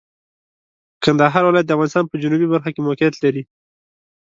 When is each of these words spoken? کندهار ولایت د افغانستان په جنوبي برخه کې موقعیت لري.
کندهار 1.03 1.43
ولایت 1.45 1.67
د 1.67 1.71
افغانستان 1.75 2.03
په 2.07 2.15
جنوبي 2.21 2.47
برخه 2.53 2.69
کې 2.73 2.85
موقعیت 2.87 3.15
لري. 3.23 3.43